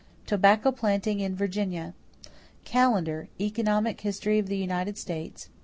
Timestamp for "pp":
5.45-5.49